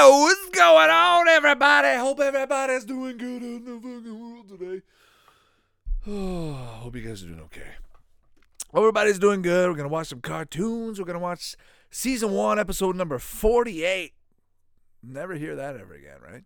[0.00, 1.98] What's going on, everybody?
[1.98, 4.82] Hope everybody's doing good in the fucking world today.
[6.06, 7.70] Oh, hope you guys are doing okay.
[8.72, 9.68] Everybody's doing good.
[9.68, 11.00] We're gonna watch some cartoons.
[11.00, 11.56] We're gonna watch
[11.90, 14.12] season one, episode number forty-eight.
[15.02, 16.44] Never hear that ever again, right?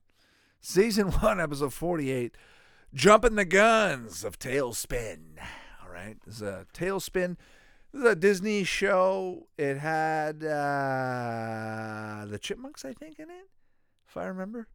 [0.62, 2.34] Season one, episode forty-eight.
[2.95, 5.39] Jumping the guns of TaleSpin.
[5.84, 7.37] All right, this is a TaleSpin.
[7.93, 9.48] This is a Disney show.
[9.59, 13.48] It had uh, the Chipmunks, I think, in it,
[14.09, 14.69] if I remember.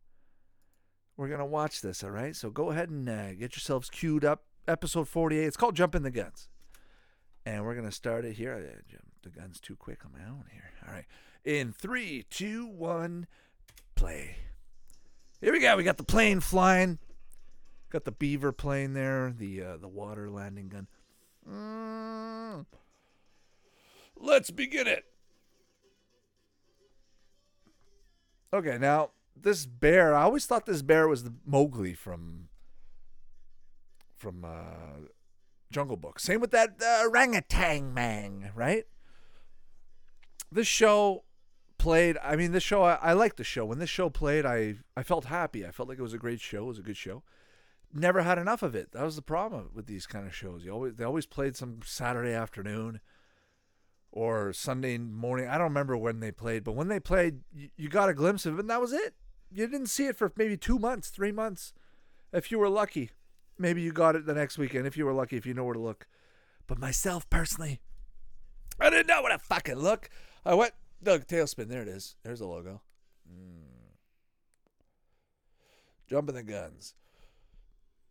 [1.17, 2.35] We're gonna watch this, all right?
[2.35, 4.43] So go ahead and uh, get yourselves queued up.
[4.67, 5.45] Episode forty-eight.
[5.45, 6.49] It's called Jumping the Guns.
[7.45, 8.53] And we're going to start it here.
[8.53, 8.59] I
[8.91, 10.69] jumped the guns too quick on my own here.
[10.85, 11.05] All right.
[11.45, 13.25] In three, two, one,
[13.95, 14.35] play.
[15.39, 15.77] Here we go.
[15.77, 16.99] We got the plane flying.
[17.89, 19.31] Got the beaver plane there.
[19.31, 20.87] The uh, the water landing gun.
[21.49, 22.65] Mm.
[24.19, 25.05] Let's begin it.
[28.53, 30.15] Okay, now this bear.
[30.15, 32.49] I always thought this bear was the Mowgli from
[34.15, 35.07] from uh,
[35.71, 36.19] Jungle Book.
[36.19, 38.85] Same with that uh, orangutan man, right?
[40.51, 41.23] This show
[41.77, 42.17] played.
[42.23, 42.83] I mean, this show.
[42.83, 43.65] I, I liked the show.
[43.65, 45.65] When this show played, I I felt happy.
[45.65, 46.63] I felt like it was a great show.
[46.63, 47.23] It was a good show.
[47.93, 48.91] Never had enough of it.
[48.91, 50.63] That was the problem with these kind of shows.
[50.65, 53.01] You always they always played some Saturday afternoon
[54.17, 55.47] or Sunday morning.
[55.47, 58.47] I don't remember when they played, but when they played, you, you got a glimpse
[58.47, 59.13] of it, and that was it.
[59.51, 61.71] You didn't see it for maybe two months, three months,
[62.33, 63.11] if you were lucky.
[63.59, 65.75] Maybe you got it the next weekend if you were lucky, if you know where
[65.75, 66.07] to look.
[66.65, 67.79] But myself personally,
[68.79, 70.09] I didn't know where to fucking look.
[70.43, 70.73] I went,
[71.05, 71.67] look, TaleSpin.
[71.67, 72.15] There it is.
[72.23, 72.81] There's the logo.
[73.31, 73.93] Mm.
[76.09, 76.95] Jumping the guns.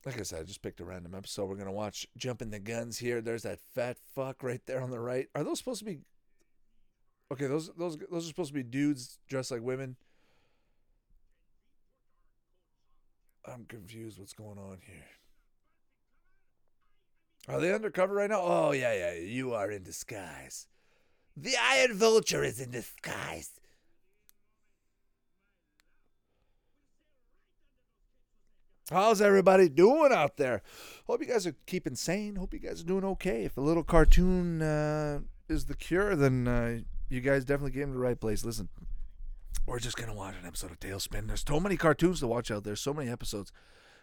[0.06, 1.46] Like I said, I just picked a random episode.
[1.48, 3.20] We're gonna watch Jumping the Guns here.
[3.20, 5.26] There's that fat fuck right there on the right.
[5.34, 5.98] Are those supposed to be?
[7.32, 9.96] Okay, those those those are supposed to be dudes dressed like women.
[13.44, 14.18] I'm confused.
[14.20, 15.06] What's going on here?
[17.48, 18.40] Are they undercover right now?
[18.42, 19.14] Oh, yeah, yeah.
[19.14, 20.66] You are in disguise.
[21.36, 23.50] The Iron Vulture is in disguise.
[28.90, 30.62] How's everybody doing out there?
[31.08, 32.36] Hope you guys are keeping sane.
[32.36, 33.44] Hope you guys are doing okay.
[33.44, 37.94] If a little cartoon uh, is the cure, then uh, you guys definitely came to
[37.94, 38.44] the right place.
[38.44, 38.68] Listen,
[39.66, 41.26] we're just going to watch an episode of TaleSpin.
[41.26, 43.50] There's so many cartoons to watch out there, so many episodes.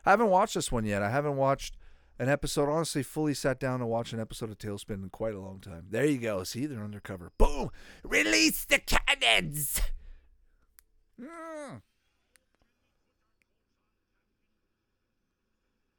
[0.05, 1.01] I haven't watched this one yet.
[1.01, 1.77] I haven't watched
[2.19, 2.67] an episode.
[2.67, 5.85] Honestly, fully sat down to watch an episode of TaleSpin in quite a long time.
[5.91, 6.43] There you go.
[6.43, 7.31] See, they're undercover.
[7.37, 7.69] Boom!
[8.03, 9.79] Release the cannons.
[11.17, 11.81] Mm.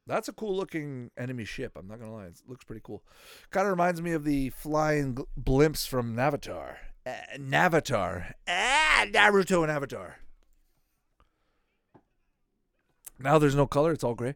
[0.07, 1.73] That's a cool looking enemy ship.
[1.77, 3.03] I'm not gonna lie, it looks pretty cool.
[3.51, 6.77] Kind of reminds me of the flying gl- blimps from Navatar.
[7.07, 8.33] Uh, Navatar.
[8.49, 10.17] Ah, Naruto and Avatar.
[13.19, 13.93] Now there's no color.
[13.93, 14.35] It's all gray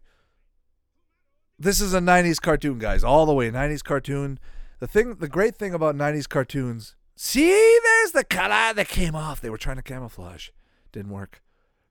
[1.58, 4.38] this is a 90s cartoon guys all the way 90s cartoon
[4.78, 9.40] the thing the great thing about 90s cartoons see there's the color that came off
[9.40, 10.50] they were trying to camouflage
[10.92, 11.42] didn't work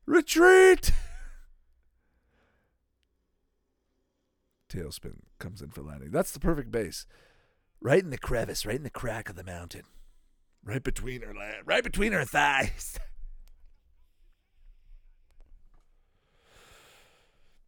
[0.06, 0.92] retreat
[4.70, 7.06] TaleSpin comes in for landing that's the perfect base
[7.80, 9.84] right in the crevice right in the crack of the mountain
[10.64, 13.00] right between her la- right between her thighs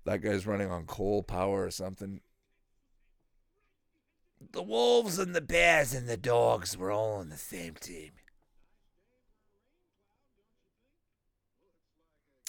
[0.09, 2.21] that guy's running on coal power or something.
[4.51, 8.11] The wolves and the bears and the dogs were all on the same team.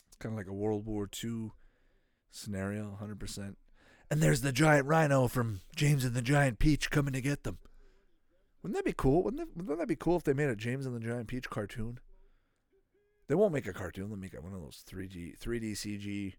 [0.07, 1.51] It's kind of like a World War II
[2.31, 3.57] scenario, 100%.
[4.11, 7.59] And there's the giant rhino from James and the Giant Peach coming to get them.
[8.63, 9.23] Wouldn't that be cool?
[9.23, 11.49] Wouldn't that, wouldn't that be cool if they made a James and the Giant Peach
[11.49, 12.01] cartoon?
[13.29, 14.09] They won't make a cartoon.
[14.09, 16.35] They'll make one of those 3D, 3D CG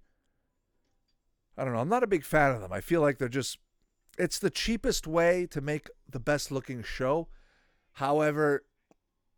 [1.58, 1.80] I don't know.
[1.80, 2.72] I'm not a big fan of them.
[2.72, 3.58] I feel like they're just
[4.18, 7.28] it's the cheapest way to make the best looking show.
[7.94, 8.64] However,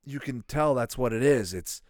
[0.04, 1.54] you can tell that's what it is.
[1.54, 1.82] It's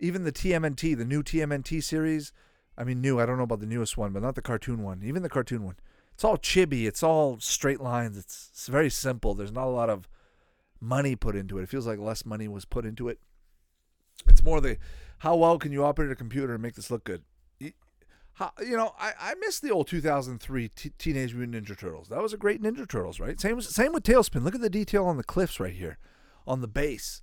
[0.00, 2.32] even the TMNT, the new TMNT series.
[2.76, 3.20] I mean, new.
[3.20, 5.02] I don't know about the newest one, but not the cartoon one.
[5.04, 5.76] Even the cartoon one.
[6.22, 6.86] It's all chibi.
[6.86, 8.16] It's all straight lines.
[8.16, 9.34] It's, it's very simple.
[9.34, 10.08] There's not a lot of
[10.80, 11.64] money put into it.
[11.64, 13.18] It feels like less money was put into it.
[14.28, 14.78] It's more the
[15.18, 17.24] how well can you operate a computer and make this look good.
[18.34, 22.06] How, you know, I, I miss the old 2003 t- Teenage Mutant Ninja Turtles.
[22.06, 23.40] That was a great Ninja Turtles, right?
[23.40, 24.44] Same same with TaleSpin.
[24.44, 25.98] Look at the detail on the cliffs right here,
[26.46, 27.20] on the base.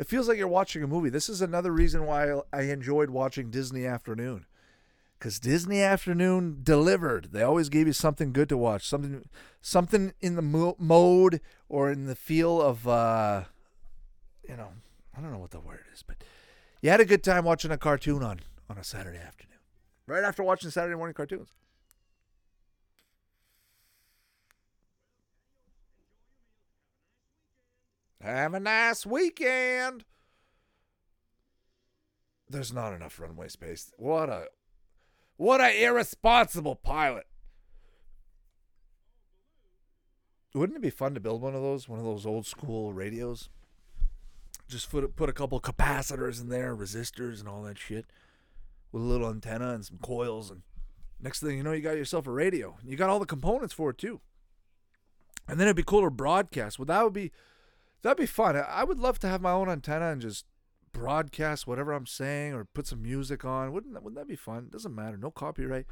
[0.00, 1.10] It feels like you're watching a movie.
[1.10, 4.46] This is another reason why I enjoyed watching Disney Afternoon,
[5.22, 7.28] because Disney Afternoon delivered.
[7.30, 9.28] They always gave you something good to watch, something
[9.60, 13.44] something in the mo- mode or in the feel of, uh,
[14.48, 14.70] you know,
[15.16, 16.16] I don't know what the word is, but
[16.80, 19.60] You had a good time watching a cartoon on on a Saturday afternoon,
[20.08, 21.50] right after watching Saturday morning cartoons.
[28.20, 30.04] Have a nice weekend.
[32.48, 33.92] There's not enough runway space.
[33.96, 34.48] What a
[35.36, 37.26] what a irresponsible pilot.
[40.54, 43.48] Wouldn't it be fun to build one of those, one of those old school radios?
[44.68, 48.06] Just put put a couple capacitors in there, resistors and all that shit,
[48.90, 50.62] with a little antenna and some coils, and
[51.20, 52.76] next thing you know, you got yourself a radio.
[52.84, 54.20] You got all the components for it too.
[55.48, 56.78] And then it'd be cool to broadcast.
[56.78, 57.32] Well, that would be
[58.02, 58.56] that'd be fun.
[58.56, 60.46] I would love to have my own antenna and just
[60.92, 63.72] broadcast whatever I'm saying or put some music on.
[63.72, 64.64] Wouldn't that, wouldn't that be fun?
[64.64, 65.16] It doesn't matter.
[65.16, 65.86] No copyright.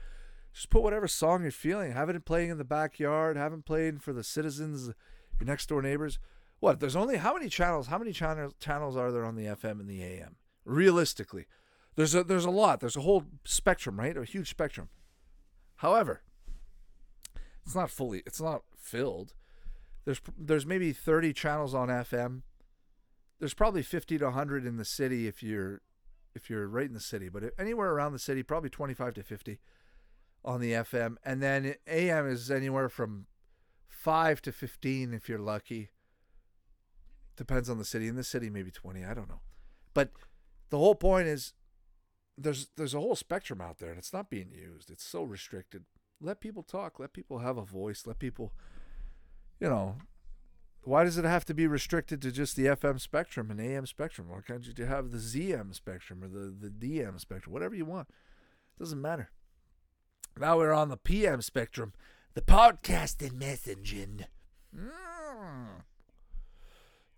[0.53, 1.93] Just put whatever song you're feeling.
[1.93, 3.37] Have it playing in the backyard.
[3.37, 4.91] Have it playing for the citizens,
[5.39, 6.19] your next door neighbors.
[6.59, 6.81] What?
[6.81, 7.87] There's only how many channels?
[7.87, 10.37] How many channels channels are there on the FM and the AM?
[10.65, 11.47] Realistically,
[11.97, 12.81] there's a there's a lot.
[12.81, 14.17] There's a whole spectrum, right?
[14.17, 14.91] A huge spectrum.
[15.77, 16.23] However,
[17.65, 18.23] it's not fully.
[18.27, 19.33] It's not filled.
[20.05, 22.43] There's there's maybe 30 channels on FM.
[23.41, 25.81] There's probably 50 to 100 in the city if you're
[26.33, 29.59] if you're right in the city, but anywhere around the city, probably 25 to 50
[30.45, 33.27] on the FM, and then AM is anywhere from
[33.89, 35.91] five to fifteen if you're lucky.
[37.37, 38.09] Depends on the city.
[38.09, 39.05] In the city, maybe twenty.
[39.05, 39.41] I don't know,
[39.95, 40.13] but
[40.71, 41.53] the whole point is
[42.39, 44.91] there's there's a whole spectrum out there, and it's not being used.
[44.91, 45.85] It's so restricted.
[46.21, 46.99] Let people talk.
[46.99, 48.07] Let people have a voice.
[48.07, 48.53] Let people,
[49.59, 49.97] you know.
[50.83, 54.29] Why does it have to be restricted to just the FM spectrum and AM spectrum?
[54.29, 58.09] Why can't you have the ZM spectrum or the, the DM spectrum, whatever you want?
[58.09, 59.31] It Doesn't matter.
[60.39, 61.93] Now we're on the PM spectrum,
[62.35, 64.25] the podcasting messaging.
[64.75, 65.83] Mm.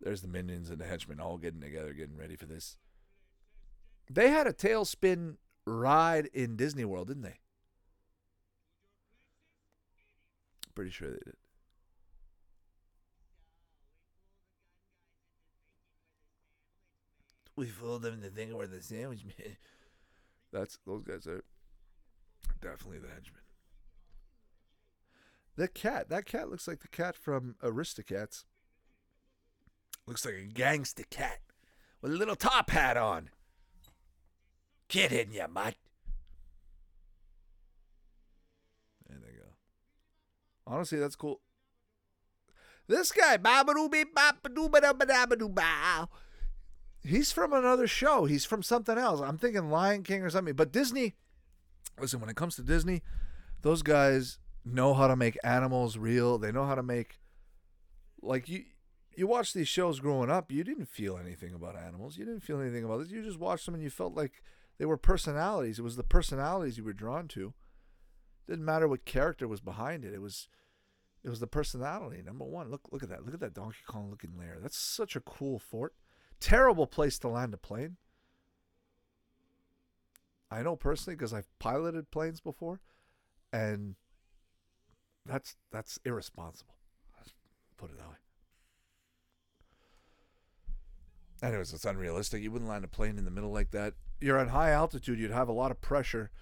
[0.01, 2.79] There's the minions and the henchmen all getting together, getting ready for this.
[4.11, 7.39] They had a TaleSpin ride in Disney World, didn't they?
[10.75, 11.37] Pretty sure they did.
[17.57, 19.57] We fooled them to think we're the sandwich man.
[20.53, 21.43] That's those guys are
[22.61, 23.43] Definitely the henchman.
[25.57, 26.09] The cat.
[26.09, 28.45] That cat looks like the cat from Aristocats.
[30.07, 31.41] Looks like a gangster cat
[32.01, 33.31] with a little top hat on.
[34.89, 35.75] Get in, you mutt.
[39.09, 39.49] There they go.
[40.67, 41.41] Honestly, that's cool.
[42.89, 43.37] This guy,
[47.03, 48.25] he's from another show.
[48.25, 49.21] He's from something else.
[49.21, 50.55] I'm thinking Lion King or something.
[50.55, 51.15] But Disney
[52.01, 53.03] listen, when it comes to Disney,
[53.63, 56.39] those guys know how to make animals real.
[56.39, 57.21] They know how to make
[58.21, 58.65] like you
[59.15, 62.17] you watch these shows growing up, you didn't feel anything about animals.
[62.17, 63.11] You didn't feel anything about this.
[63.11, 64.43] You just watched them and you felt like
[64.79, 65.79] they were personalities.
[65.79, 67.53] It was the personalities you were drawn to.
[68.49, 70.15] Didn't matter what character was behind it.
[70.15, 70.49] It was
[71.25, 72.23] it was the personality.
[72.23, 72.71] Number one.
[72.71, 73.25] Look look at that.
[73.25, 74.59] Look at that Donkey Kong looking lair.
[74.61, 75.95] That's such a cool fort.
[76.43, 77.99] Terrible place to land a plane.
[80.51, 82.81] I know personally because I've piloted planes before,
[83.53, 83.95] and
[85.25, 86.75] that's that's irresponsible.
[87.77, 88.17] Put it that way.
[91.45, 92.43] Anyways, it's unrealistic.
[92.43, 93.95] You wouldn't land a plane in the middle like that.
[94.21, 95.21] You're at high altitude.
[95.21, 96.33] You'd have a lot of pressure.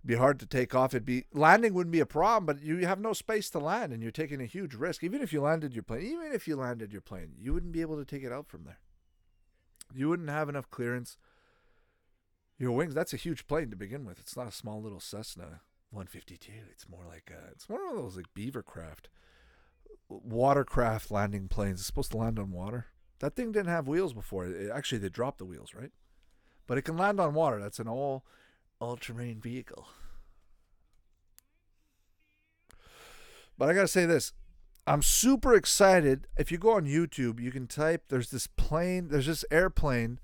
[0.00, 0.92] It'd be hard to take off.
[0.92, 4.02] It'd be landing wouldn't be a problem, but you have no space to land, and
[4.02, 5.02] you're taking a huge risk.
[5.02, 7.80] Even if you landed your plane, even if you landed your plane, you wouldn't be
[7.80, 8.80] able to take it out from there.
[9.94, 11.16] You wouldn't have enough clearance
[12.60, 14.20] your wings, that's a huge plane to begin with.
[14.20, 16.52] It's not a small little Cessna 152.
[16.70, 19.06] It's more like a, it's one of those like beavercraft,
[20.10, 21.80] watercraft landing planes.
[21.80, 22.88] It's supposed to land on water.
[23.20, 24.44] That thing didn't have wheels before.
[24.44, 25.90] It, actually, they dropped the wheels, right?
[26.66, 27.58] But it can land on water.
[27.58, 28.24] That's an all
[28.78, 29.88] all-terrain vehicle.
[33.56, 34.32] But I gotta say this.
[34.86, 36.26] I'm super excited.
[36.36, 38.04] If you go on YouTube, you can type.
[38.08, 39.08] There's this plane.
[39.08, 40.18] There's this airplane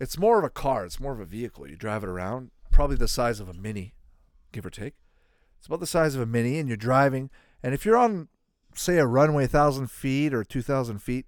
[0.00, 0.86] it's more of a car.
[0.86, 1.68] It's more of a vehicle.
[1.68, 3.94] You drive it around, probably the size of a mini,
[4.50, 4.94] give or take.
[5.58, 7.28] It's about the size of a mini, and you're driving.
[7.62, 8.28] And if you're on,
[8.74, 11.26] say, a runway, thousand feet or two thousand feet,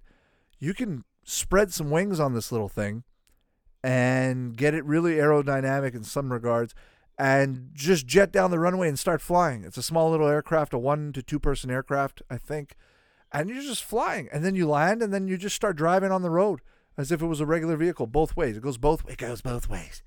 [0.57, 3.03] you can spread some wings on this little thing,
[3.83, 6.73] and get it really aerodynamic in some regards,
[7.17, 9.63] and just jet down the runway and start flying.
[9.63, 12.75] It's a small little aircraft, a one to two person aircraft, I think,
[13.31, 14.29] and you're just flying.
[14.31, 16.61] And then you land, and then you just start driving on the road
[16.97, 18.57] as if it was a regular vehicle, both ways.
[18.57, 19.07] It goes both.
[19.09, 20.03] It goes both ways.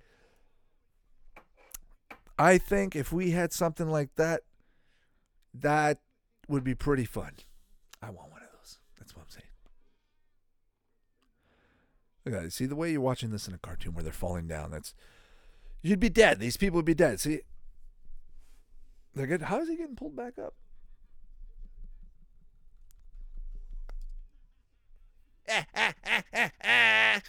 [2.39, 4.43] I think if we had something like that,
[5.55, 6.01] that
[6.49, 7.33] would be pretty fun.
[8.03, 8.79] I want one of those.
[8.99, 9.47] That's what I'm saying.
[12.25, 12.53] Look at.
[12.53, 14.71] See the way you're watching this in a cartoon where they're falling down.
[14.71, 14.95] That's
[15.87, 16.41] you'd be dead.
[16.41, 17.21] These people would be dead.
[17.21, 17.41] See,
[19.15, 19.43] they're good.
[19.43, 20.55] How is he getting pulled back up?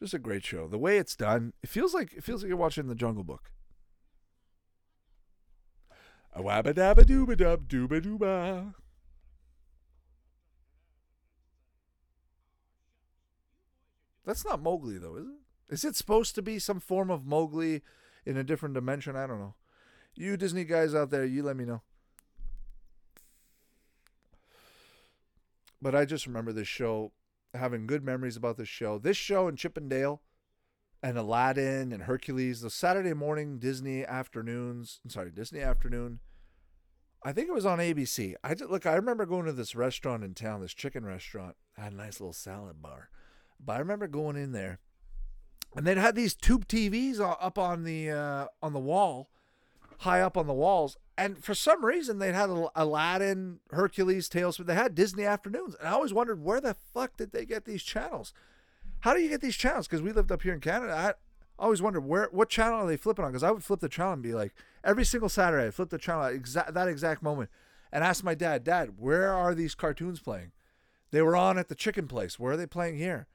[0.00, 0.66] Just a great show.
[0.66, 3.52] The way it's done, it feels like it feels like you're watching The Jungle Book.
[6.34, 8.74] A wabba dabba dooba dub dooba dooba.
[14.24, 15.41] That's not Mowgli though, is it?
[15.72, 17.80] Is it supposed to be some form of Mowgli
[18.26, 19.16] in a different dimension?
[19.16, 19.54] I don't know.
[20.14, 21.80] You Disney guys out there, you let me know.
[25.80, 27.12] But I just remember this show,
[27.54, 28.98] having good memories about this show.
[28.98, 30.20] This show and Chip 'n Dale
[31.02, 35.00] and Aladdin and Hercules, the Saturday morning Disney afternoons.
[35.02, 36.20] I'm sorry, Disney afternoon.
[37.24, 38.34] I think it was on ABC.
[38.44, 38.84] I did, look.
[38.84, 41.56] I remember going to this restaurant in town, this chicken restaurant.
[41.78, 43.08] had a nice little salad bar,
[43.58, 44.78] but I remember going in there,
[45.76, 49.28] and they'd had these tube TVs up on the uh, on the wall,
[49.98, 50.96] high up on the walls.
[51.16, 54.56] And for some reason, they'd had Aladdin, Hercules, Tales.
[54.56, 57.64] But they had Disney afternoons, and I always wondered where the fuck did they get
[57.64, 58.32] these channels?
[59.00, 59.86] How do you get these channels?
[59.86, 60.92] Because we lived up here in Canada.
[60.92, 63.32] I always wondered where what channel are they flipping on?
[63.32, 65.98] Because I would flip the channel and be like, every single Saturday, I flip the
[65.98, 67.50] channel at exa- that exact moment
[67.92, 70.52] and ask my dad, Dad, where are these cartoons playing?
[71.10, 72.38] They were on at the chicken place.
[72.38, 73.26] Where are they playing here?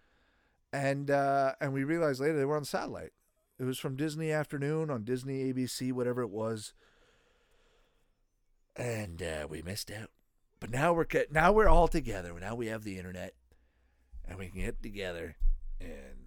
[0.73, 3.11] And uh, and we realized later they were on satellite.
[3.59, 6.73] It was from Disney Afternoon on Disney ABC, whatever it was.
[8.75, 10.11] And uh, we missed out.
[10.59, 12.33] But now we're now we're all together.
[12.39, 13.33] Now we have the internet,
[14.27, 15.37] and we can get together
[15.79, 16.17] and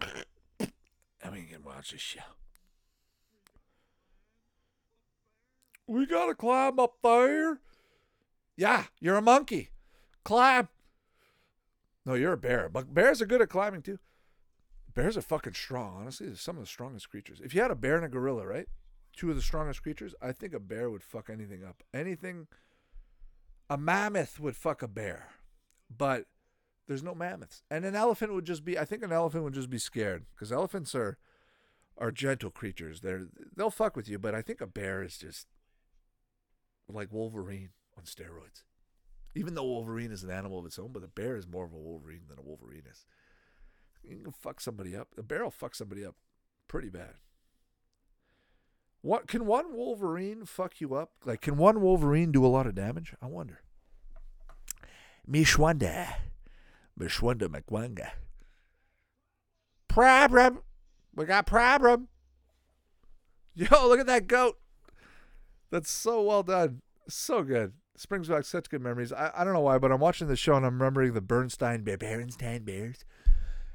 [1.22, 2.20] and we can watch a show.
[5.86, 7.60] We gotta climb up there.
[8.56, 9.70] Yeah, you're a monkey.
[10.24, 10.68] Climb.
[12.04, 12.68] No, you're a bear.
[12.68, 13.98] But bears are good at climbing too.
[14.94, 15.98] Bears are fucking strong.
[16.00, 17.40] Honestly, they're some of the strongest creatures.
[17.42, 18.66] If you had a bear and a gorilla, right?
[19.16, 21.82] Two of the strongest creatures, I think a bear would fuck anything up.
[21.94, 22.46] Anything.
[23.70, 25.28] A mammoth would fuck a bear,
[25.94, 26.26] but
[26.86, 27.62] there's no mammoths.
[27.70, 28.78] And an elephant would just be.
[28.78, 31.16] I think an elephant would just be scared because elephants are
[31.96, 33.00] are gentle creatures.
[33.00, 35.46] They're they'll fuck with you, but I think a bear is just
[36.88, 38.64] like Wolverine on steroids.
[39.34, 41.72] Even though Wolverine is an animal of its own, but a bear is more of
[41.72, 43.06] a Wolverine than a Wolverine is.
[44.04, 45.08] You can fuck somebody up.
[45.16, 46.16] A bear will fuck somebody up
[46.68, 47.14] pretty bad.
[49.00, 51.12] What can one Wolverine fuck you up?
[51.24, 53.14] Like, can one Wolverine do a lot of damage?
[53.20, 53.60] I wonder.
[55.28, 56.14] Mishwanda.
[56.98, 58.10] Mishwanda McWanga.
[59.88, 60.62] Problem.
[61.14, 62.08] We got problem.
[63.54, 64.58] Yo, look at that goat.
[65.70, 66.82] That's so well done.
[67.08, 67.72] So good.
[67.94, 69.12] This brings back such good memories.
[69.12, 71.82] I, I don't know why, but I'm watching the show and I'm remembering the Bernstein
[71.82, 73.04] Bear, Bernstein Bears.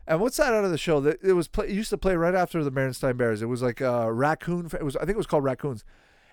[0.07, 0.99] And what's that out of the show?
[1.01, 3.41] That it was play, it used to play right after the Bernstein Bears.
[3.41, 4.67] It was like a raccoon.
[4.73, 5.83] It was I think it was called Raccoons,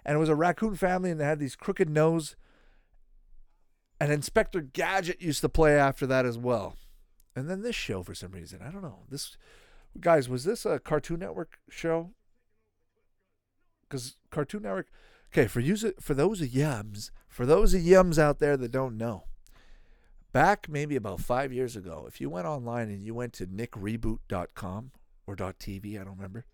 [0.05, 2.37] and it was a raccoon family, and they had these crooked nose.
[4.01, 6.77] And Inspector Gadget used to play after that as well.
[7.35, 9.01] And then this show, for some reason, I don't know.
[9.09, 9.37] This
[10.01, 12.11] guys, was this a Cartoon Network show?
[13.83, 14.87] Because Cartoon Network.
[15.35, 19.25] Okay, for you, for those of yums, for those yums out there that don't know,
[20.33, 24.93] back maybe about five years ago, if you went online and you went to nickreboot.com
[25.27, 26.45] or .tv, I don't remember,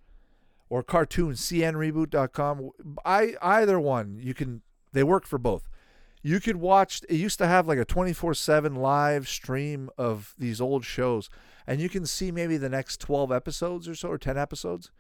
[0.70, 2.70] or cartoon cnreboot.com,
[3.04, 4.62] I either one you can.
[4.94, 5.68] They work for both.
[6.22, 7.02] You could watch.
[7.06, 11.28] It used to have like a twenty four seven live stream of these old shows,
[11.66, 14.90] and you can see maybe the next twelve episodes or so, or ten episodes.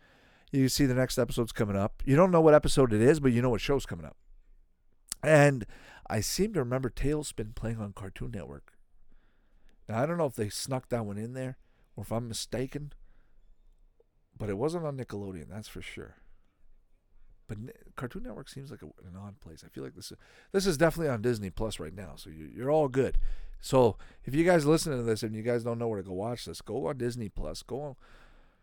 [0.50, 2.02] You see the next episode's coming up.
[2.04, 4.16] You don't know what episode it is, but you know what show's coming up.
[5.22, 5.64] And
[6.08, 8.72] I seem to remember TaleSpin playing on Cartoon Network.
[9.88, 11.58] Now I don't know if they snuck that one in there
[11.96, 12.92] or if I'm mistaken,
[14.36, 16.16] but it wasn't on Nickelodeon, that's for sure.
[17.46, 17.58] But
[17.96, 19.64] Cartoon Network seems like a, an odd place.
[19.64, 20.18] I feel like this is,
[20.52, 23.18] this is definitely on Disney Plus right now, so you, you're all good.
[23.60, 26.14] So if you guys listening to this and you guys don't know where to go
[26.14, 27.62] watch this, go on Disney Plus.
[27.62, 27.96] Go on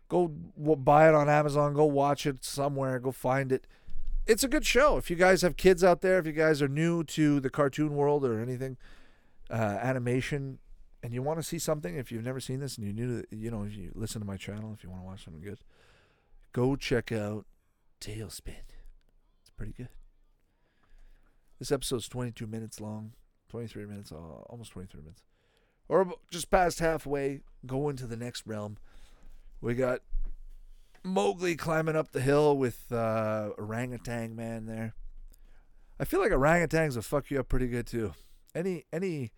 [0.08, 1.74] Go buy it on Amazon.
[1.74, 2.98] Go watch it somewhere.
[2.98, 3.66] Go find it.
[4.26, 4.96] It's a good show.
[4.96, 7.94] If you guys have kids out there, if you guys are new to the cartoon
[7.94, 8.76] world or anything,
[9.50, 10.58] uh, animation,
[11.02, 13.36] and you want to see something, if you've never seen this and you're new to,
[13.36, 15.58] you know, if you listen to my channel, if you want to watch something good,
[16.52, 17.46] go check out
[18.00, 18.64] TaleSpin.
[19.40, 19.88] It's pretty good.
[21.58, 23.12] This episode's 22 minutes long,
[23.48, 25.22] 23 minutes, uh, almost 23 minutes,
[25.88, 27.40] or just past halfway.
[27.66, 28.78] Go into the next realm.
[29.60, 30.00] We got
[31.02, 34.94] Mowgli climbing up the hill with uh, orangutan man there.
[35.98, 38.12] I feel like orangutans will fuck you up pretty good too.
[38.54, 39.32] Any any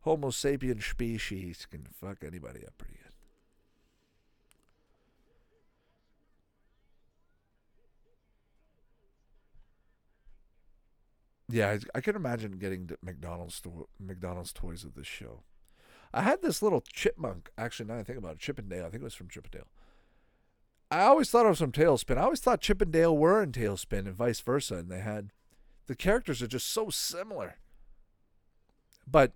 [0.00, 3.12] Homo sapien species can fuck anybody up pretty good.
[11.48, 15.42] Yeah, I, I can imagine getting McDonald's to- McDonald's toys of this show.
[16.14, 17.50] I had this little chipmunk.
[17.56, 18.84] Actually, now I think about it, Chip 'n Dale.
[18.86, 19.68] I think it was from Chip 'n Dale.
[20.90, 22.18] I always thought it was from TaleSpin.
[22.18, 25.32] I always thought Chip 'n Dale were in TaleSpin and vice versa, and they had
[25.86, 27.56] the characters are just so similar.
[29.06, 29.32] But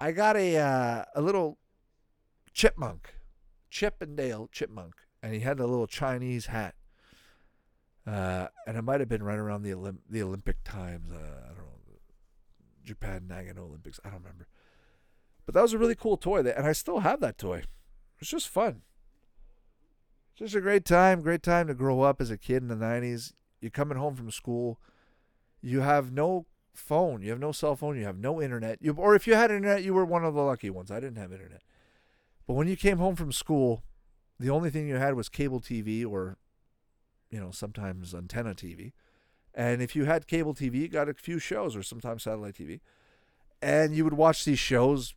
[0.00, 1.58] I got a uh, a little
[2.52, 3.14] chipmunk,
[3.70, 6.76] Chip 'n Dale chipmunk, and he had a little Chinese hat.
[8.06, 11.10] Uh, and it might have been right around the Olymp- the Olympic times.
[11.12, 12.00] Uh, I don't know,
[12.84, 14.00] Japan Nagano Olympics.
[14.04, 14.46] I don't remember.
[15.44, 17.64] But that was a really cool toy, that, and I still have that toy.
[18.20, 18.82] It's just fun.
[20.36, 23.32] Just a great time, great time to grow up as a kid in the '90s.
[23.60, 24.80] You're coming home from school,
[25.60, 28.78] you have no phone, you have no cell phone, you have no internet.
[28.80, 30.90] You, or if you had internet, you were one of the lucky ones.
[30.90, 31.62] I didn't have internet.
[32.46, 33.84] But when you came home from school,
[34.40, 36.36] the only thing you had was cable TV or,
[37.30, 38.92] you know, sometimes antenna TV.
[39.54, 42.80] And if you had cable TV, you got a few shows or sometimes satellite TV.
[43.60, 45.14] And you would watch these shows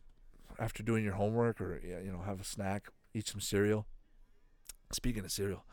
[0.58, 3.86] after doing your homework or, you know, have a snack, eat some cereal.
[4.92, 5.64] Speaking of cereal,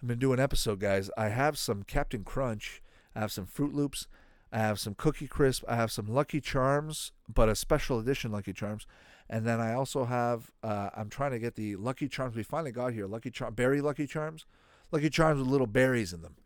[0.00, 1.10] I'm going to do an episode, guys.
[1.16, 2.82] I have some Captain Crunch,
[3.14, 4.06] I have some Froot Loops,
[4.52, 8.52] I have some Cookie Crisp, I have some Lucky Charms, but a special edition Lucky
[8.52, 8.86] Charms.
[9.28, 12.72] And then I also have, uh, I'm trying to get the Lucky Charms we finally
[12.72, 14.46] got here, Lucky Charm, Berry Lucky Charms.
[14.92, 16.36] Lucky Charms with little berries in them.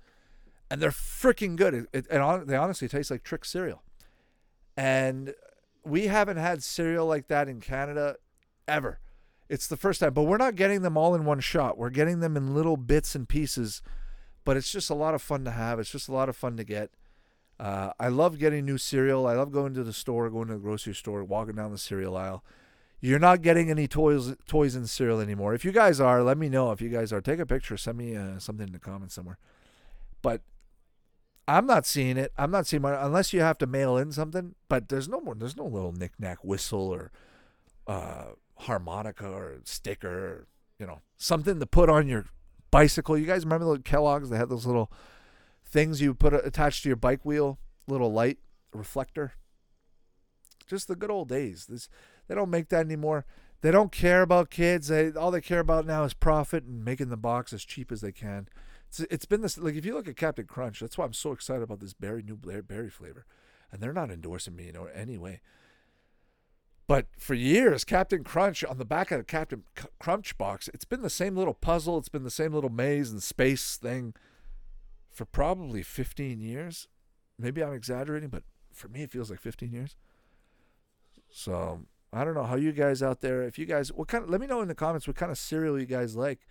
[0.71, 1.75] And they're freaking good.
[1.75, 3.83] It, it, and on, they honestly taste like trick cereal.
[4.76, 5.35] And
[5.88, 8.16] we haven't had cereal like that in Canada
[8.66, 9.00] ever.
[9.49, 11.78] It's the first time, but we're not getting them all in one shot.
[11.78, 13.80] We're getting them in little bits and pieces,
[14.45, 15.80] but it's just a lot of fun to have.
[15.80, 16.90] It's just a lot of fun to get.
[17.59, 19.26] Uh, I love getting new cereal.
[19.26, 22.16] I love going to the store, going to the grocery store, walking down the cereal
[22.16, 22.45] aisle.
[23.00, 25.54] You're not getting any toys toys in cereal anymore.
[25.54, 26.73] If you guys are, let me know.
[26.73, 29.38] If you guys are, take a picture, send me uh, something in the comments somewhere.
[30.20, 30.42] But
[31.48, 32.30] I'm not seeing it.
[32.37, 34.54] I'm not seeing my unless you have to mail in something.
[34.68, 35.34] But there's no more.
[35.34, 37.11] There's no little knick-knack whistle or
[37.87, 40.46] uh, harmonica or sticker, or,
[40.78, 42.26] you know, something to put on your
[42.70, 43.16] bicycle.
[43.16, 44.28] You guys remember the Kellogg's?
[44.28, 44.92] They had those little
[45.64, 48.38] things you put attached to your bike wheel, little light
[48.74, 49.32] reflector.
[50.66, 51.64] Just the good old days.
[51.66, 51.88] This
[52.28, 53.24] they don't make that anymore.
[53.62, 54.88] They don't care about kids.
[54.88, 58.02] They all they care about now is profit and making the box as cheap as
[58.02, 58.48] they can.
[58.88, 61.33] It's, it's been this like if you look at Captain Crunch, that's why I'm so
[61.33, 63.27] excited about this berry new berry flavor,
[63.70, 65.40] and they're not endorsing me in anyway.
[66.87, 69.64] But for years, Captain Crunch on the back of the Captain
[69.98, 71.98] Crunch box, it's been the same little puzzle.
[71.98, 74.14] It's been the same little maze and space thing
[75.11, 76.88] for probably 15 years.
[77.38, 79.96] Maybe I'm exaggerating, but for me, it feels like 15 years.
[81.31, 84.31] So I don't know how you guys out there, if you guys, what kind of,
[84.31, 86.46] let me know in the comments what kind of cereal you guys like.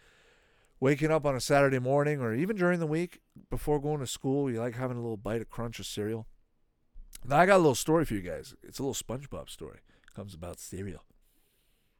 [0.79, 4.51] Waking up on a Saturday morning or even during the week before going to school,
[4.51, 6.27] you like having a little bite of crunch of cereal.
[7.25, 8.55] Now I got a little story for you guys.
[8.61, 9.79] It's a little SpongeBob story.
[10.07, 11.03] It comes about cereal.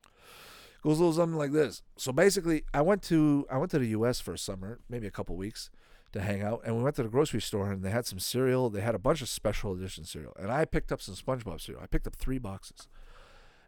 [0.03, 1.81] It Goes a little something like this.
[1.97, 4.19] So basically, I went to I went to the U.S.
[4.19, 5.71] for a summer, maybe a couple weeks,
[6.13, 8.69] to hang out, and we went to the grocery store and they had some cereal.
[8.69, 11.81] They had a bunch of special edition cereal, and I picked up some SpongeBob cereal.
[11.81, 12.87] I picked up three boxes.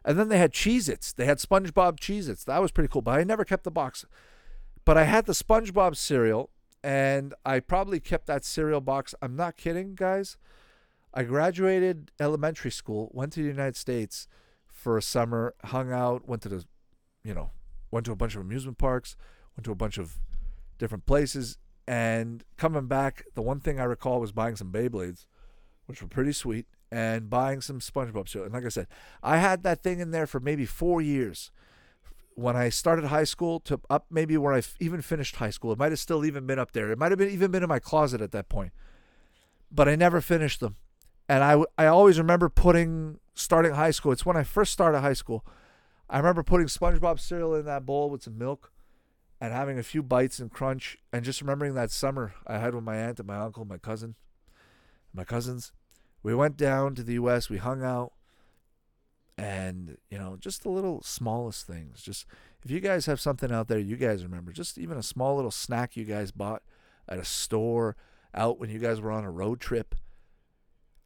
[0.02, 1.12] And then they had Cheez Its.
[1.12, 2.44] They had SpongeBob Cheez Its.
[2.44, 4.06] That was pretty cool, but I never kept the box.
[4.90, 6.50] But I had the SpongeBob cereal,
[6.82, 9.14] and I probably kept that cereal box.
[9.22, 10.36] I'm not kidding, guys.
[11.14, 14.26] I graduated elementary school, went to the United States
[14.66, 16.64] for a summer, hung out, went to the,
[17.22, 17.50] you know,
[17.92, 19.14] went to a bunch of amusement parks,
[19.56, 20.18] went to a bunch of
[20.78, 25.26] different places, and coming back, the one thing I recall was buying some Beyblades,
[25.86, 28.46] which were pretty sweet, and buying some SpongeBob cereal.
[28.46, 28.88] And like I said,
[29.22, 31.52] I had that thing in there for maybe four years.
[32.34, 35.78] When I started high school to up maybe where I even finished high school, it
[35.78, 36.90] might have still even been up there.
[36.90, 38.72] It might have been even been in my closet at that point,
[39.70, 40.76] but I never finished them.
[41.28, 44.12] And I I always remember putting starting high school.
[44.12, 45.44] It's when I first started high school.
[46.08, 48.72] I remember putting SpongeBob cereal in that bowl with some milk
[49.40, 52.84] and having a few bites and crunch and just remembering that summer I had with
[52.84, 54.16] my aunt and my uncle, my cousin,
[55.14, 55.72] my cousins.
[56.22, 58.12] We went down to the US, we hung out
[59.40, 62.02] and, you know, just the little smallest things.
[62.02, 62.26] Just
[62.62, 65.50] if you guys have something out there you guys remember, just even a small little
[65.50, 66.62] snack you guys bought
[67.08, 67.96] at a store
[68.34, 69.94] out when you guys were on a road trip.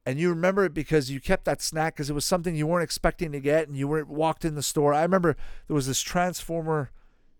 [0.04, 2.82] And you remember it because you kept that snack because it was something you weren't
[2.82, 4.92] expecting to get and you weren't walked in the store.
[4.92, 5.36] I remember
[5.68, 6.90] there was this transformer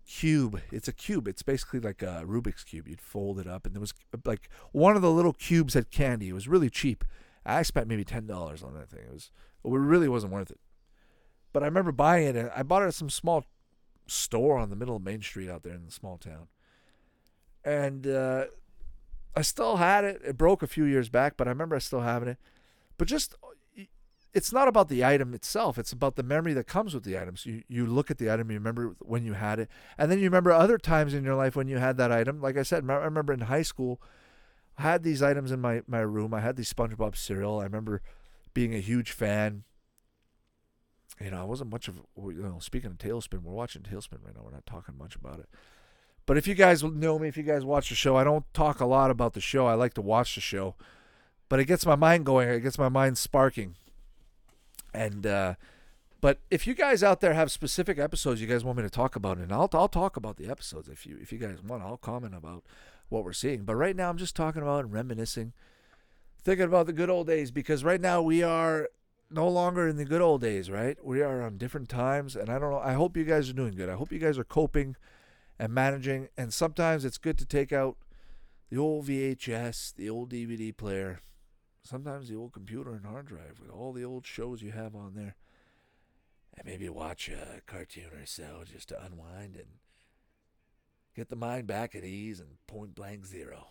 [0.07, 0.61] cube.
[0.71, 1.27] It's a cube.
[1.27, 2.87] It's basically like a Rubik's cube.
[2.87, 6.29] You'd fold it up, and there was like one of the little cubes had candy.
[6.29, 7.03] It was really cheap.
[7.45, 9.01] I spent maybe ten dollars on that thing.
[9.07, 9.29] It was
[9.63, 10.59] it really wasn't worth it.
[11.55, 13.45] But I remember buying it, I bought it at some small
[14.07, 16.49] store on the middle of Main Street out there in the small town.
[17.63, 18.47] And uh,
[19.37, 20.21] I still had it.
[20.21, 22.39] It broke a few years back, but I remember I still having it.
[22.97, 23.35] But just
[24.33, 25.77] it's not about the item itself.
[25.77, 27.35] It's about the memory that comes with the item.
[27.43, 30.25] You, you look at the item, you remember when you had it, and then you
[30.25, 32.41] remember other times in your life when you had that item.
[32.41, 34.01] Like I said, I remember in high school,
[34.77, 36.33] I had these items in my, my room.
[36.33, 37.61] I had these SpongeBob cereal.
[37.61, 38.01] I remember
[38.53, 39.63] being a huge fan.
[41.19, 44.35] You know, I wasn't much of, you know, speaking of TaleSpin, we're watching TaleSpin right
[44.35, 44.41] now.
[44.43, 45.49] We're not talking much about it.
[46.25, 48.79] But if you guys know me, if you guys watch the show, I don't talk
[48.79, 49.67] a lot about the show.
[49.67, 50.75] I like to watch the show.
[51.47, 52.49] But it gets my mind going.
[52.49, 53.75] It gets my mind sparking
[54.95, 55.55] and uh,
[56.21, 59.15] but if you guys out there have specific episodes you guys want me to talk
[59.15, 61.97] about, and I'll I'll talk about the episodes if you if you guys want, I'll
[61.97, 62.63] comment about
[63.09, 63.63] what we're seeing.
[63.63, 65.53] But right now I'm just talking about and reminiscing,
[66.41, 68.89] thinking about the good old days because right now we are
[69.29, 70.97] no longer in the good old days, right?
[71.03, 72.79] We are on different times, and I don't know.
[72.79, 73.89] I hope you guys are doing good.
[73.89, 74.95] I hope you guys are coping
[75.59, 76.29] and managing.
[76.37, 77.97] And sometimes it's good to take out
[78.69, 81.21] the old VHS, the old DVD player,
[81.83, 85.13] sometimes the old computer and hard drive with all the old shows you have on
[85.15, 85.35] there.
[86.57, 89.67] And maybe watch a cartoon or so just to unwind and
[91.15, 93.67] get the mind back at ease and point blank zero.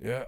[0.00, 0.24] Yeah.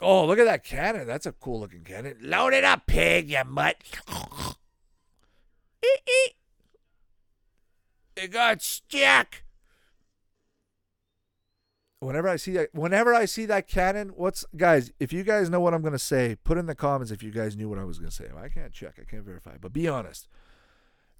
[0.00, 1.06] Oh, look at that cannon.
[1.06, 2.16] That's a cool looking cannon.
[2.20, 3.76] Load it up, pig, you mutt.
[8.16, 9.42] it got stuck
[12.02, 14.92] whenever I see that, whenever I see that cannon, what's guys?
[14.98, 17.56] If you guys know what I'm gonna say, put in the comments if you guys
[17.56, 18.26] knew what I was gonna say.
[18.36, 20.28] I can't check, I can't verify, but be honest.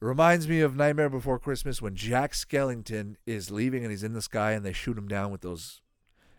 [0.00, 4.22] Reminds me of Nightmare Before Christmas when Jack Skellington is leaving and he's in the
[4.22, 5.80] sky and they shoot him down with those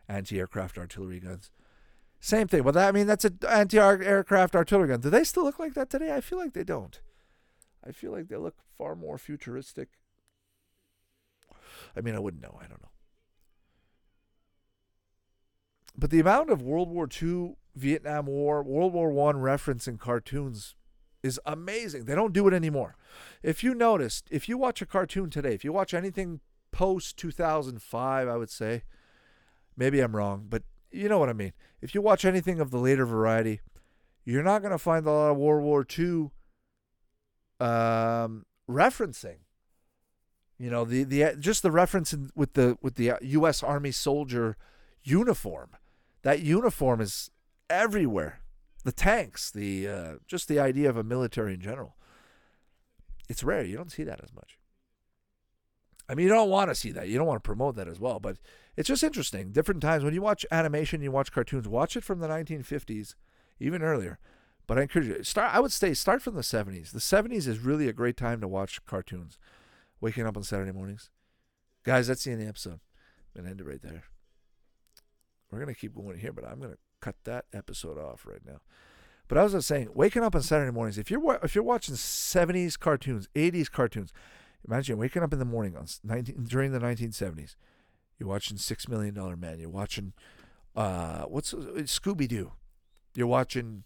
[0.09, 1.49] anti-aircraft artillery guns.
[2.23, 2.63] Same thing.
[2.63, 5.01] Well, that, I mean, that's an anti-aircraft artillery gun.
[5.01, 6.15] Do they still look like that today?
[6.15, 7.01] I feel like they don't.
[7.85, 9.89] I feel like they look far more futuristic.
[11.97, 12.57] I mean, I wouldn't know.
[12.57, 12.91] I don't know.
[15.97, 20.75] But the amount of World War II, Vietnam War, World War One reference in cartoons
[21.23, 22.05] is amazing.
[22.05, 22.95] They don't do it anymore.
[23.43, 26.39] If you noticed, if you watch a cartoon today, if you watch anything
[26.71, 28.83] post 2005, I would say,
[29.75, 31.53] maybe I'm wrong, but you know what I mean.
[31.81, 33.61] If you watch anything of the later variety,
[34.23, 36.29] you're not going to find a lot of World War II
[37.59, 39.37] um, referencing.
[40.59, 43.63] You know the the just the reference in, with the with the U.S.
[43.63, 44.55] Army soldier
[45.03, 45.71] uniform
[46.23, 47.29] that uniform is
[47.69, 48.39] everywhere.
[48.83, 51.95] The tanks, the uh, just the idea of a military in general.
[53.29, 53.63] It's rare.
[53.63, 54.57] You don't see that as much.
[56.13, 57.07] I mean, you don't want to see that.
[57.07, 58.19] You don't want to promote that as well.
[58.19, 58.37] But
[58.77, 59.51] it's just interesting.
[59.51, 61.67] Different times when you watch animation, you watch cartoons.
[61.67, 63.15] Watch it from the 1950s,
[63.59, 64.19] even earlier.
[64.67, 65.55] But I encourage you start.
[65.55, 66.91] I would say start from the 70s.
[66.91, 69.39] The 70s is really a great time to watch cartoons.
[69.99, 71.09] Waking up on Saturday mornings,
[71.83, 72.05] guys.
[72.05, 72.79] That's the end of the episode.
[73.35, 74.03] I'm gonna end it right there.
[75.49, 78.61] We're to keep going here, but I'm to cut that episode off right now.
[79.27, 81.95] But I was just saying, waking up on Saturday mornings, if you're if you're watching
[81.95, 84.13] 70s cartoons, 80s cartoons,
[84.67, 87.55] imagine waking up in the morning on 19, during the 1970s.
[88.19, 89.59] You're watching Six Million Dollar Man.
[89.59, 90.13] You're watching
[90.75, 92.51] uh, what's uh, Scooby Doo.
[93.15, 93.83] You're watching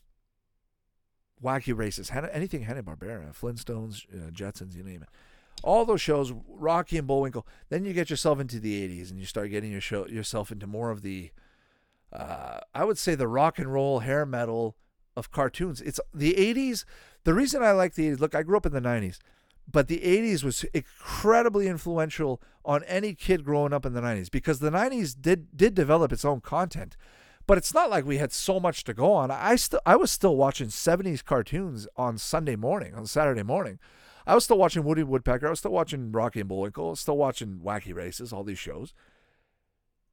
[1.43, 5.09] Wacky Races, anything Hanna Barbera, Flintstones, uh, Jetsons, you name it.
[5.63, 7.47] All those shows, Rocky and Bullwinkle.
[7.69, 10.67] Then you get yourself into the 80s, and you start getting your show, yourself into
[10.67, 11.31] more of the
[12.11, 14.75] uh, I would say the rock and roll hair metal
[15.15, 15.81] of cartoons.
[15.81, 16.85] It's the 80s.
[17.23, 19.17] The reason I like the 80s, look, I grew up in the 90s,
[19.69, 24.59] but the 80s was incredibly influential on any kid growing up in the 90s because
[24.59, 26.95] the 90s did did develop its own content.
[27.45, 29.31] But it's not like we had so much to go on.
[29.31, 33.79] I still I was still watching 70s cartoons on Sunday morning, on Saturday morning.
[34.25, 35.47] I was still watching Woody Woodpecker.
[35.47, 36.95] I was still watching Rocky and Bullwinkle.
[36.97, 38.93] Still watching Wacky Races, all these shows.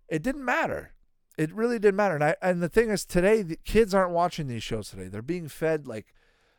[0.09, 0.93] It didn't matter
[1.37, 2.15] it really didn't matter.
[2.15, 5.09] And I and the thing is, today the kids aren't watching these shows today.
[5.09, 6.15] They're being fed like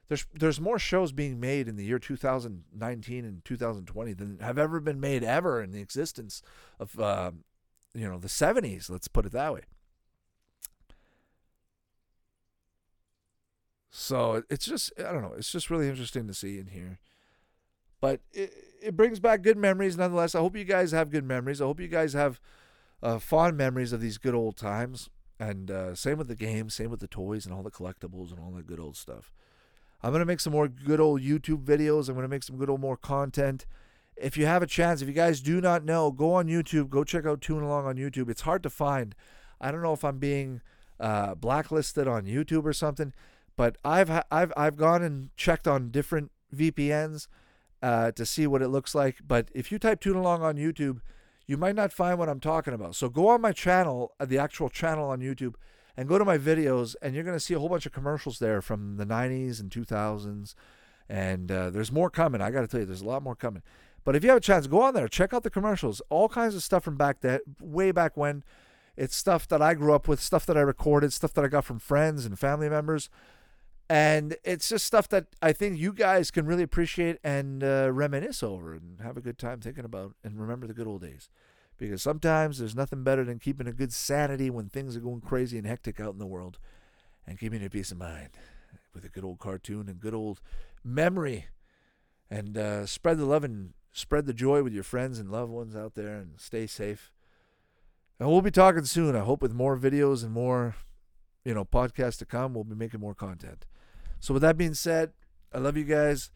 [0.08, 4.80] there's there's more shows being made in the year 2019 and 2020 than have ever
[4.80, 6.41] been made ever in the existence
[6.80, 7.32] of uh,
[7.94, 8.89] you know the 70s.
[8.89, 9.62] Let's put it that way.
[13.89, 15.34] So it's just I don't know.
[15.38, 17.00] It's just really interesting to see and hear.
[18.02, 20.36] But it, it brings back good memories nonetheless.
[20.36, 21.62] I hope you guys have good memories.
[21.62, 22.39] I hope you guys have
[23.02, 25.10] uh, fond memories of these good old times.
[25.39, 28.39] And uh, same with the games, same with the toys and all the collectibles and
[28.39, 29.34] all that good old stuff.
[30.03, 32.10] I'm gonna make some more good old YouTube videos.
[32.10, 33.65] I'm gonna make some good old more content.
[34.15, 36.89] If you have a chance, if you guys do not know, go on YouTube.
[36.89, 38.29] Go check out Tune Along on YouTube.
[38.29, 39.15] It's hard to find.
[39.60, 40.62] I don't know if I'm being
[40.99, 43.13] uh, blacklisted on YouTube or something,
[43.55, 47.27] but I've ha- I've I've gone and checked on different VPNs
[47.81, 49.17] uh, to see what it looks like.
[49.27, 51.01] But if you type Tune Along on YouTube,
[51.47, 52.95] you might not find what I'm talking about.
[52.95, 55.55] So go on my channel, uh, the actual channel on YouTube,
[55.97, 58.39] and go to my videos, and you're going to see a whole bunch of commercials
[58.39, 60.55] there from the 90s and 2000s.
[61.08, 62.41] And uh, there's more coming.
[62.41, 63.62] I got to tell you, there's a lot more coming.
[64.03, 66.01] But if you have a chance, go on there, check out the commercials.
[66.10, 68.43] All kinds of stuff from back then, way back when.
[68.97, 71.65] It's stuff that I grew up with, stuff that I recorded, stuff that I got
[71.65, 73.10] from friends and family members.
[73.89, 78.41] And it's just stuff that I think you guys can really appreciate and uh, reminisce
[78.41, 81.29] over and have a good time thinking about and remember the good old days.
[81.78, 85.58] Because sometimes there's nothing better than keeping a good sanity when things are going crazy
[85.58, 86.58] and hectic out in the world
[87.28, 88.30] and keeping a peace of mind
[88.94, 90.42] with a good old cartoon and good old
[90.84, 91.48] memory.
[92.30, 95.76] And uh, spread the love and spread the joy with your friends and loved ones
[95.76, 97.12] out there and stay safe.
[98.20, 100.76] And we'll be talking soon, I hope, with more videos and more,
[101.44, 102.54] you know, podcasts to come.
[102.54, 103.66] We'll be making more content.
[104.22, 105.12] So, with that being said,
[105.54, 106.32] I love you guys.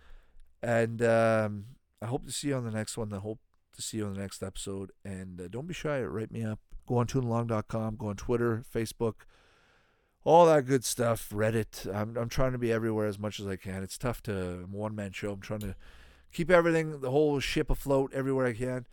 [0.62, 1.65] And um,
[2.02, 3.13] I hope to see you on the next one.
[3.13, 3.39] I hope
[3.79, 4.91] to see you on the next episode.
[5.03, 6.01] And uh, don't be shy.
[6.01, 6.59] Write me up.
[6.87, 7.95] Go on tunealong.com.
[7.95, 9.13] Go on Twitter, Facebook,
[10.23, 11.29] all that good stuff.
[11.29, 11.91] Reddit.
[11.93, 13.83] I'm, I'm trying to be everywhere as much as I can.
[13.83, 15.31] It's tough to, one man show.
[15.31, 15.75] I'm trying to
[16.31, 18.85] keep everything, the whole ship afloat everywhere I can.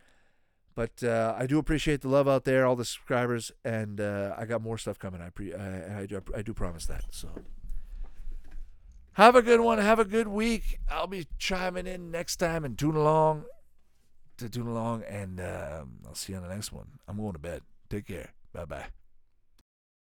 [0.75, 4.45] But uh, I do appreciate the love out there, all the subscribers, and uh, I
[4.45, 5.21] got more stuff coming.
[5.21, 7.05] I pre- I, I, do, I do promise that.
[7.09, 7.29] So
[9.13, 9.79] have a good one.
[9.79, 10.79] Have a good week.
[10.87, 13.45] I'll be chiming in next time and tune along
[14.37, 16.99] tune along, and um, I'll see you on the next one.
[17.07, 17.61] I'm going to bed.
[17.89, 18.29] Take care.
[18.53, 18.85] Bye bye.